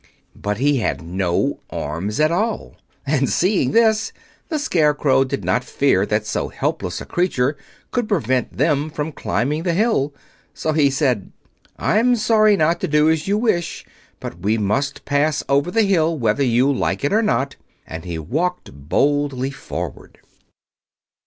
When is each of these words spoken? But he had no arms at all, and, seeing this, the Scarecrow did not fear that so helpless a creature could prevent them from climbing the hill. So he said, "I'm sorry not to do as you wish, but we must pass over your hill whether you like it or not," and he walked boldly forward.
But 0.35 0.57
he 0.57 0.77
had 0.77 1.03
no 1.03 1.59
arms 1.69 2.19
at 2.19 2.31
all, 2.31 2.75
and, 3.05 3.29
seeing 3.29 3.69
this, 3.69 4.11
the 4.49 4.57
Scarecrow 4.57 5.23
did 5.23 5.45
not 5.45 5.63
fear 5.63 6.07
that 6.07 6.25
so 6.25 6.47
helpless 6.47 7.01
a 7.01 7.05
creature 7.05 7.55
could 7.91 8.07
prevent 8.09 8.57
them 8.57 8.89
from 8.89 9.11
climbing 9.11 9.61
the 9.61 9.75
hill. 9.75 10.11
So 10.55 10.71
he 10.73 10.89
said, 10.89 11.31
"I'm 11.77 12.15
sorry 12.15 12.57
not 12.57 12.81
to 12.81 12.87
do 12.87 13.11
as 13.11 13.27
you 13.27 13.37
wish, 13.37 13.85
but 14.19 14.39
we 14.39 14.57
must 14.57 15.05
pass 15.05 15.43
over 15.47 15.69
your 15.69 15.87
hill 15.87 16.17
whether 16.17 16.43
you 16.43 16.73
like 16.73 17.03
it 17.03 17.13
or 17.13 17.21
not," 17.21 17.55
and 17.85 18.03
he 18.03 18.17
walked 18.17 18.73
boldly 18.73 19.51
forward. 19.51 20.17